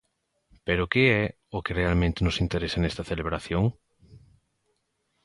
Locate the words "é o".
1.23-1.59